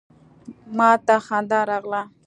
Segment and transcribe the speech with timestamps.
[0.77, 2.01] ما ته خندا راغله.